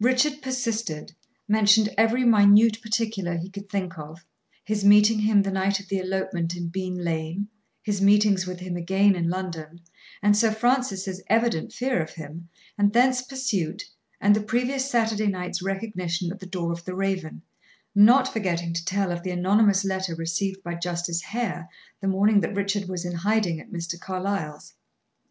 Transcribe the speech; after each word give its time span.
Richard 0.00 0.40
persisted, 0.40 1.14
mentioned 1.46 1.90
every 1.98 2.24
minute 2.24 2.80
particular 2.80 3.36
he 3.36 3.50
could 3.50 3.68
think 3.68 3.98
of 3.98 4.24
his 4.64 4.86
meeting 4.86 5.18
him 5.18 5.42
the 5.42 5.50
night 5.50 5.78
of 5.80 5.88
the 5.88 5.98
elopement 5.98 6.56
in 6.56 6.68
Bean 6.68 6.96
lane, 7.04 7.48
his 7.82 8.00
meetings 8.00 8.46
with 8.46 8.60
him 8.60 8.74
again 8.74 9.14
in 9.14 9.28
London, 9.28 9.82
and 10.22 10.34
Sir 10.34 10.50
Francis's 10.50 11.20
evident 11.26 11.74
fear 11.74 12.00
of 12.00 12.12
him, 12.14 12.48
and 12.78 12.94
thence 12.94 13.20
pursuit, 13.20 13.84
and 14.18 14.34
the 14.34 14.40
previous 14.40 14.90
Saturday 14.90 15.26
night's 15.26 15.60
recognition 15.60 16.32
at 16.32 16.40
the 16.40 16.46
door 16.46 16.72
of 16.72 16.86
the 16.86 16.94
Raven, 16.94 17.42
not 17.94 18.32
forgetting 18.32 18.72
to 18.72 18.84
tell 18.86 19.12
of 19.12 19.22
the 19.24 19.30
anonymous 19.30 19.84
letter 19.84 20.14
received 20.14 20.62
by 20.62 20.74
Justice 20.74 21.20
Hare 21.20 21.68
the 22.00 22.08
morning 22.08 22.40
that 22.40 22.56
Richard 22.56 22.88
was 22.88 23.04
in 23.04 23.12
hiding 23.12 23.60
at 23.60 23.70
Mr. 23.70 24.00
Carlyle's. 24.00 24.72